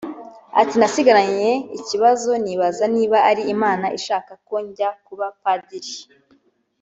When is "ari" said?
3.29-3.41